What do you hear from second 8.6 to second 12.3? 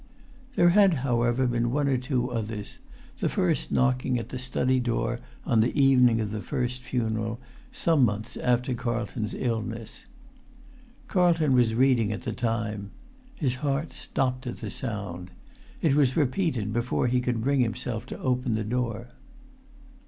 Carlton's illness. Carlton was reading at